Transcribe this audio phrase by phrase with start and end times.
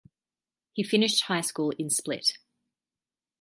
[0.73, 2.39] He finished high school in Split.